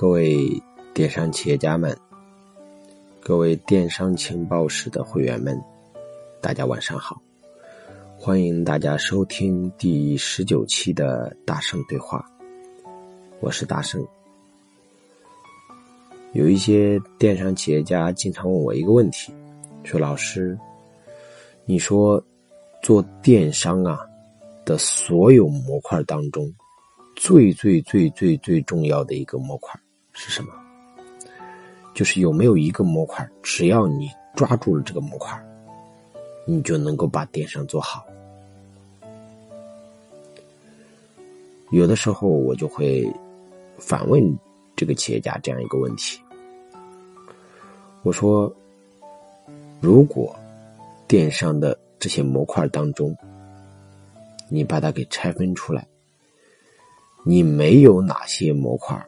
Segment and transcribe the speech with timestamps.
[0.00, 0.48] 各位
[0.94, 1.98] 电商企业家们，
[3.18, 5.60] 各位电商情报室的会员们，
[6.40, 7.20] 大家晚上好！
[8.16, 12.24] 欢迎大家收听第十九期的大圣对话，
[13.40, 14.06] 我是大圣。
[16.32, 19.34] 有一些电商企业家经常问我一个问题，
[19.82, 20.56] 说：“老师，
[21.64, 22.22] 你说
[22.84, 23.98] 做电商啊
[24.64, 26.48] 的所有模块当中，
[27.16, 29.74] 最最最最最重要的一个模块。”
[30.18, 30.52] 是什么？
[31.94, 35.40] 就是有没有一个模块，只要你抓住了这个模块，
[36.44, 38.04] 你就能够把电商做好。
[41.70, 43.08] 有的时候我就会
[43.78, 44.36] 反问
[44.74, 46.20] 这个企业家这样一个问题：
[48.02, 48.52] 我说，
[49.80, 50.34] 如果
[51.06, 53.16] 电商的这些模块当中，
[54.48, 55.86] 你把它给拆分出来，
[57.24, 59.00] 你没有哪些模块？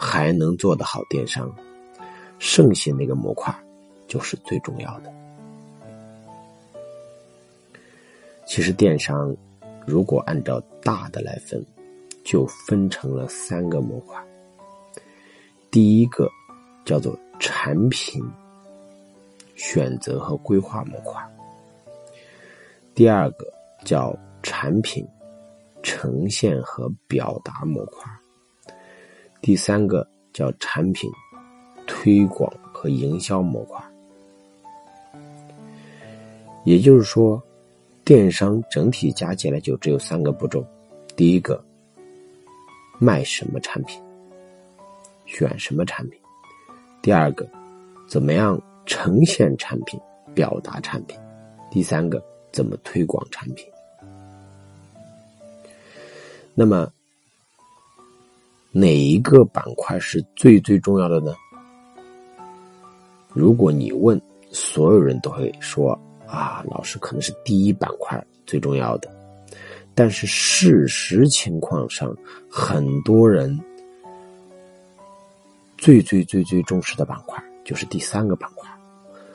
[0.00, 1.52] 还能做得好电商，
[2.38, 3.52] 剩下那个模块
[4.06, 5.12] 就是最重要的。
[8.46, 9.36] 其实电商
[9.84, 11.62] 如果按照大的来分，
[12.24, 14.16] 就分成了三个模块。
[15.68, 16.30] 第一个
[16.84, 18.24] 叫做产品
[19.56, 21.20] 选择和规划模块，
[22.94, 23.52] 第二个
[23.84, 25.04] 叫产品
[25.82, 28.08] 呈现和表达模块。
[29.40, 31.10] 第三个叫产品
[31.86, 33.82] 推广和营销模块，
[36.64, 37.42] 也就是说，
[38.04, 40.64] 电商整体加起来就只有三个步骤：
[41.16, 41.64] 第一个，
[42.98, 44.02] 卖什么产品，
[45.24, 46.20] 选什么产品；
[47.00, 47.48] 第二个，
[48.06, 49.98] 怎么样呈现产品、
[50.34, 51.18] 表达产品；
[51.70, 53.66] 第三个，怎么推广产品。
[56.54, 56.92] 那么。
[58.70, 61.34] 哪一个板块是最最重要的呢？
[63.32, 64.20] 如果你问，
[64.50, 69.10] 所有人都会说啊，老师可能是第一板块最重要的。
[69.94, 72.14] 但是事实情况上，
[72.50, 73.58] 很多人
[75.76, 78.70] 最最最最重视的板块就是第三个板块，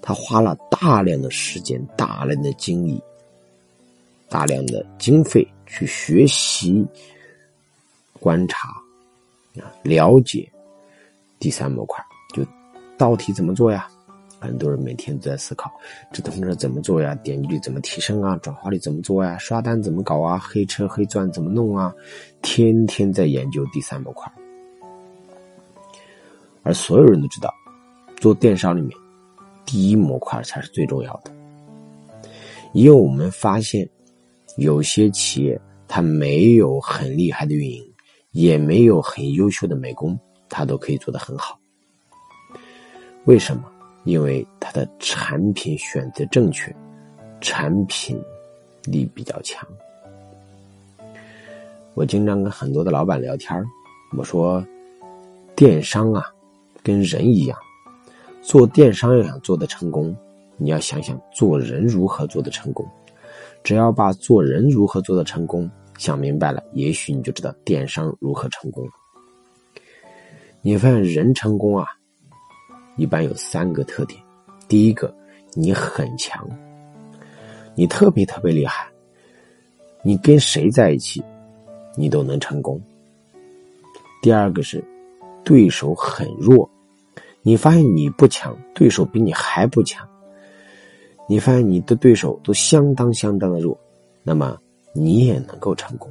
[0.00, 3.02] 他花了大量的时间、大量的精力、
[4.28, 6.86] 大量的经费去学习、
[8.20, 8.68] 观察。
[9.82, 10.50] 了解
[11.38, 12.44] 第三模块，就
[12.96, 13.88] 到底怎么做呀？
[14.38, 15.72] 很多人每天都在思考，
[16.12, 17.14] 这东西怎么做呀？
[17.16, 18.36] 点击率怎么提升啊？
[18.42, 19.36] 转化率怎么做呀？
[19.38, 20.38] 刷单怎么搞啊？
[20.38, 21.92] 黑车黑钻怎么弄啊？
[22.42, 24.30] 天天在研究第三模块。
[26.62, 27.52] 而所有人都知道，
[28.16, 28.90] 做电商里面，
[29.64, 31.30] 第一模块才是最重要的。
[32.72, 33.88] 因为我们发现，
[34.58, 37.82] 有些企业它没有很厉害的运营。
[38.36, 40.14] 也没有很优秀的美工，
[40.46, 41.58] 他都可以做得很好。
[43.24, 43.62] 为什么？
[44.04, 46.70] 因为他的产品选择正确，
[47.40, 48.22] 产品
[48.84, 49.66] 力比较强。
[51.94, 53.64] 我经常跟很多的老板聊天
[54.18, 54.62] 我说，
[55.56, 56.22] 电商啊，
[56.82, 57.58] 跟人一样，
[58.42, 60.14] 做电商要想做的成功，
[60.58, 62.86] 你要想想做人如何做的成功。
[63.64, 65.70] 只要把做人如何做的成功。
[65.98, 68.86] 想明白了，也许你就知道电商如何成功。
[70.60, 71.86] 你发现人成功啊，
[72.96, 74.20] 一般有三个特点：
[74.68, 75.14] 第一个，
[75.54, 76.46] 你很强，
[77.74, 78.88] 你特别特别厉害，
[80.02, 81.22] 你跟谁在一起，
[81.96, 82.78] 你都能成功；
[84.20, 84.84] 第二个是
[85.44, 86.68] 对手很弱，
[87.42, 90.04] 你发现你不强，对手比你还不强；
[91.28, 93.78] 你发现你的对手都相当相当的弱，
[94.22, 94.58] 那么。
[94.96, 96.10] 你也能够成功，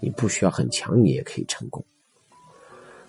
[0.00, 1.84] 你不需要很强，你也可以成功。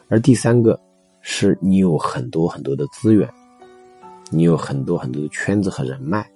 [0.09, 0.79] 而第三个，
[1.21, 3.27] 是你有很多很多的资源，
[4.29, 6.29] 你有很多很多的圈子和人脉，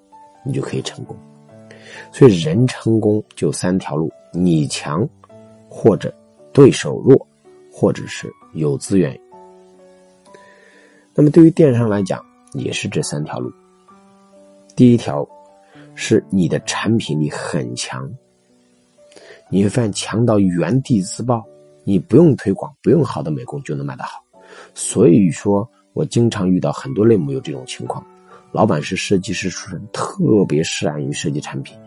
[0.45, 1.15] 你就可以成功。
[2.11, 5.07] 所以人成功就三条路：你强，
[5.69, 6.13] 或者
[6.53, 7.27] 对手弱，
[7.71, 9.19] 或者是有资源。
[11.13, 12.23] 那么对于电商来讲，
[12.53, 13.51] 也是这三条路。
[14.75, 15.27] 第一条
[15.95, 18.09] 是你的产品力很强。
[19.49, 21.43] 你会发现强到原地自爆，
[21.83, 24.21] 你不用推广，不用好的美工就能卖得好。
[24.73, 28.05] 所以说我经常遇到很多类目有这种情况：
[28.51, 31.77] 老板是设计师出身，特别适爱于设计产品，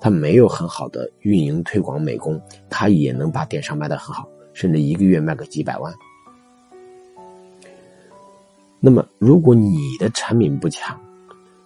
[0.00, 5.92] 他没有很好的运营推广美工，他也能把电商卖得很好，甚至一个月卖个几百万。
[8.80, 10.98] 那么，如果你的产品不强，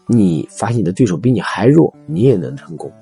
[0.07, 2.93] 你发现你的对手比你还弱，你也能成功。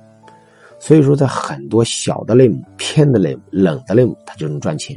[0.86, 4.94] 所以说，在很多小的类目、偏的类目、冷的类目，它就能赚钱。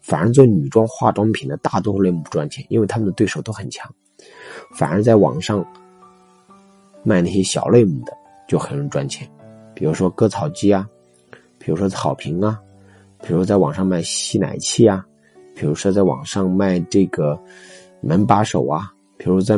[0.00, 3.88] 反而做女装化妆品的大多数类目不赚钱，因为他们的对手都很强。
[4.74, 5.64] 反而在网上
[7.04, 8.12] 卖那些小类目的
[8.48, 9.30] 就很容易赚钱，
[9.74, 10.84] 比如说割草机啊，
[11.56, 12.58] 比如说草坪啊，
[13.22, 15.06] 比如在网上卖吸奶器啊，
[15.54, 17.40] 比如说在网上卖这个
[18.00, 19.56] 门把手啊，比如在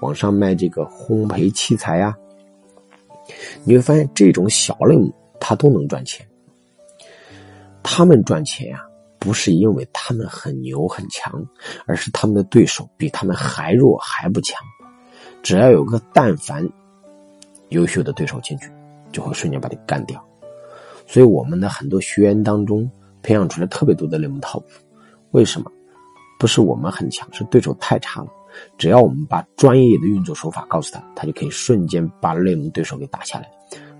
[0.00, 2.16] 网上卖这个烘焙器材啊，
[3.64, 6.26] 你会发现这种小类目它都能赚钱。
[7.82, 8.84] 他们赚钱呀，
[9.18, 11.32] 不是因为他们很牛很强，
[11.86, 14.60] 而是他们的对手比他们还弱还不强。
[15.42, 16.68] 只要有个但凡
[17.70, 18.70] 优秀的对手进去，
[19.12, 20.22] 就会瞬间把你干掉。
[21.06, 22.90] 所以我们的很多学员当中
[23.22, 24.62] 培养出来特别多的类目 top，
[25.30, 25.70] 为什么？
[26.38, 28.28] 不是我们很强，是对手太差了。
[28.76, 33.50] 只要我们把专业的运作手法告诉他，他就可以瞬间把类目对手给打下来。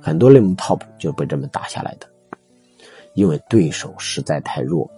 [0.00, 2.08] 很多类目 top 就被这么打下来的。
[3.14, 4.88] 因为对手实在太弱，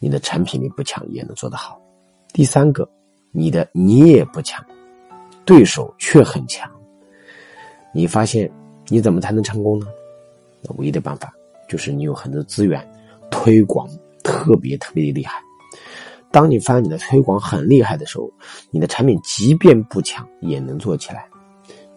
[0.00, 1.80] 你的产品力不强也能做得好。
[2.32, 2.88] 第三个，
[3.30, 4.64] 你的你也不强，
[5.44, 6.68] 对手却很强，
[7.92, 8.50] 你发现
[8.88, 9.86] 你怎么才能成功呢？
[10.78, 11.32] 唯一的办法
[11.68, 12.84] 就是你有很多资源，
[13.30, 13.88] 推广
[14.24, 15.40] 特别特别的厉害。
[16.32, 18.28] 当你发现你的推广很厉害的时候，
[18.70, 21.26] 你的产品即便不强也能做起来，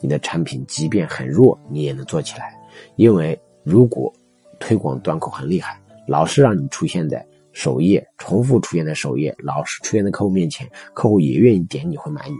[0.01, 2.53] 你的产品即便很弱你也能做起来，
[2.97, 4.13] 因为如果。
[4.57, 5.77] 推广端口很厉害，
[6.07, 12.35] 老是让你出现在首页，重复出现在首页，老是出现在客户面前，客户也愿意点，你会买你，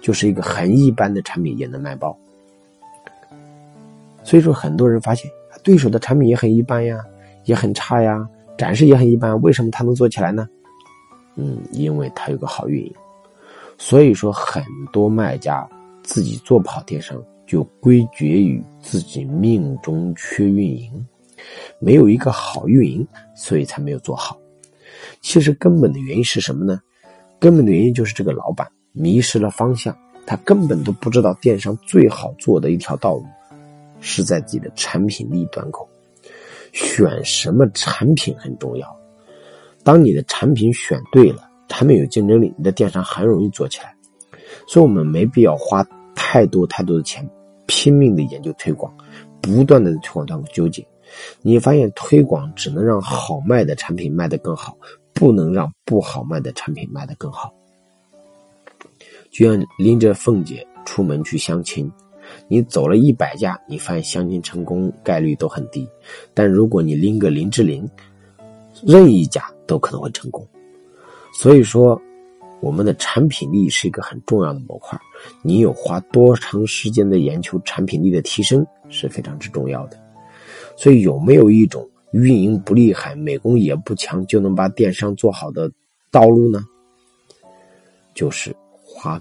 [0.00, 2.16] 就是一个很一般的产品也能卖爆。
[4.22, 5.28] 所以说，很多人发现
[5.64, 7.04] 对手的产品也很一般呀，
[7.42, 8.24] 也很差呀，
[8.56, 10.48] 展示也很一般，为什么他能做起来呢？
[11.38, 12.92] 嗯，因为他有个好运营。
[13.78, 14.62] 所以说，很
[14.92, 15.66] 多卖家
[16.02, 21.06] 自己做不好电商，就归结于自己命中缺运营。
[21.78, 23.06] 没有一个好运营，
[23.36, 24.36] 所以才没有做好。
[25.20, 26.80] 其实根本的原因是什么呢？
[27.38, 29.96] 根本的原因就是这个老板迷失了方向，
[30.26, 33.24] 他根本都不知道电商最好做的一条道路
[34.00, 35.88] 是在自己的产品力端口。
[36.72, 38.97] 选什么产品很重要。
[39.88, 43.96] 当你的产品选对了，产品有竞争力，你的电商很容易做起来。
[44.66, 45.82] 所以我们没必要花
[46.14, 47.26] 太多太多的钱，
[47.64, 48.94] 拼命的研究推广，
[49.40, 50.86] 不断的推广端口纠结。
[51.40, 54.76] 你发现推广只能让好卖的产品卖得更好，
[55.14, 57.50] 不能让不好卖的产品卖得更好。
[59.30, 61.90] 就像拎着凤姐出门去相亲，
[62.46, 65.88] 你走了一百家，你发现相亲成功概率都很低。
[66.34, 67.88] 但如果你拎个林志玲，
[68.84, 70.46] 任意一家都可能会成功。
[71.32, 72.00] 所以说，
[72.60, 74.98] 我们的产品力是一个很重要的模块。
[75.42, 79.98] 你有花多长时间的研究产品力的提升是非常之重要的。
[80.76, 85.70] 所以有没有一种运营不厉害、美工也不强就能把电商做好的
[86.10, 86.64] 道路呢？
[88.14, 89.20] 就是花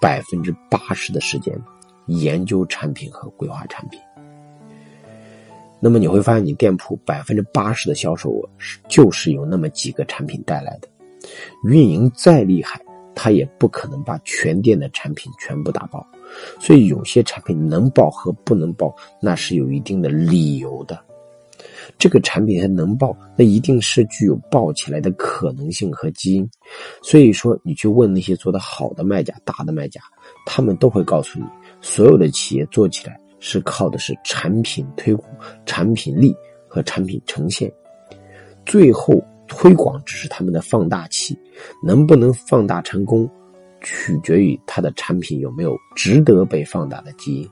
[0.00, 1.58] 百分之八十的时间
[2.06, 3.98] 研究产品和规划产品。
[5.84, 10.88] 那么你会发现，你店铺百分之八十的销售额是就是由那么几个产品带来的。
[11.68, 12.80] 运营再厉害，
[13.14, 16.02] 他也不可能把全店的产品全部打爆。
[16.58, 20.98] 所以有些产品能爆和不能爆，那是有一定的理由的。
[21.98, 26.48] 这个产品它能爆，那一定是具有爆起来的可能性和基因。
[27.02, 30.00] 所以说，你去问那些做的好的卖家、大的卖家，
[30.46, 31.44] 他们都会告诉你，
[31.82, 35.30] 所有的企业做起来是靠的是产品推广、
[35.66, 36.34] 产品力
[36.66, 37.70] 和产品呈现，
[38.64, 41.38] 最后推广只是他们的放大器，
[41.82, 43.30] 能不能放大成功？
[43.82, 47.50] 取决于他的产品有没有值得被放大的基因。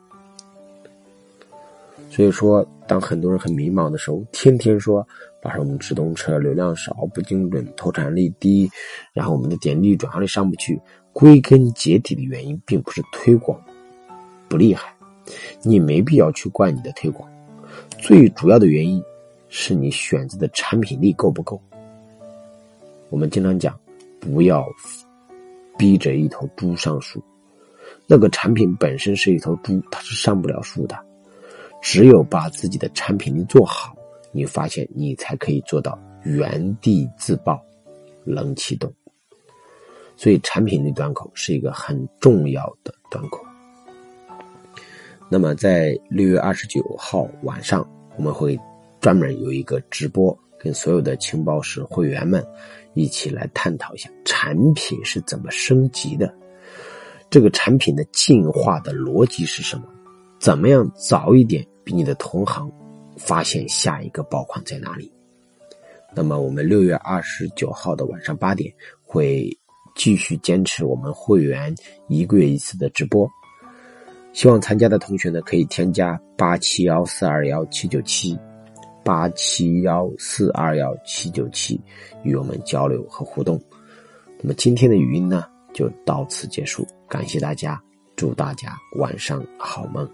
[2.08, 5.06] 所以说，当很多人很迷茫的时候，天天说，
[5.42, 8.70] 把我们直通车流量少、不精准、投产率低，
[9.12, 10.80] 然后我们的点击转化率上不去，
[11.12, 13.60] 归根结底的原因并不是推广
[14.48, 14.94] 不厉害，
[15.62, 17.30] 你没必要去怪你的推广，
[17.98, 19.02] 最主要的原因
[19.48, 21.60] 是你选择的产品力够不够。
[23.10, 23.78] 我们经常讲，
[24.20, 24.66] 不要。
[25.78, 27.20] 逼着一头猪上树，
[28.06, 30.96] 那个产品本身是一头猪，它是上不了树的。
[31.80, 33.96] 只有把自己的产品力做好，
[34.30, 37.60] 你发现你才可以做到原地自爆，
[38.22, 38.92] 冷启动。
[40.14, 43.42] 所以，产品力端口是一个很重要的端口。
[45.32, 48.60] 那么，在六月二十九号晚上，我们会
[49.00, 52.46] 专门有一个直播，跟所有的情报室会员们。
[52.92, 56.34] 一起来探讨一下产品是怎么升级的，
[57.30, 59.84] 这个产品的进化的逻辑是什么？
[60.38, 62.70] 怎么样早一点比你的同行
[63.16, 65.10] 发现下一个爆款在哪里？
[66.14, 68.70] 那么我们六月二十九号的晚上八点
[69.02, 69.48] 会
[69.94, 71.74] 继续坚持我们会员
[72.06, 73.26] 一个月一次的直播。
[74.32, 78.38] 希望参加的同学呢，可以添加八七幺四二幺七九七，
[79.04, 81.80] 八七幺四二幺七九七，
[82.22, 83.60] 与我们交流和互动。
[84.40, 87.80] 那么今天的语音呢，就到此结束，感谢大家，
[88.16, 90.08] 祝大家晚上好梦。